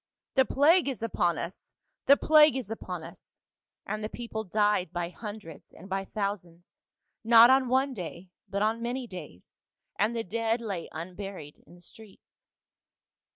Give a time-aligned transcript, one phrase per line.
[0.29, 1.75] "* The plague is upon us!
[2.07, 3.39] the plague is upon us!'
[3.85, 6.79] "And the people died by hundreds and by thou sands,
[7.23, 9.59] not on one day but on many days,
[9.99, 12.47] and the dead lay unburied in the streets.